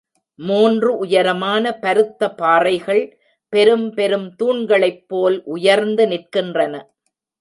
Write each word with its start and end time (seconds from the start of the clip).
மூன்று 0.39 0.97
உயரமான 0.97 1.73
பருத்த 1.79 2.29
பாறைகள் 2.31 3.03
பெரும் 3.53 3.87
பெரும் 3.93 4.27
தூண்களைப்போல் 4.39 5.37
உயர்ந்து 5.45 6.05
நிற்கின்றன. 6.07 6.73